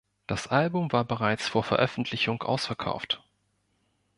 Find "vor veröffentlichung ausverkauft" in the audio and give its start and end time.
1.47-3.21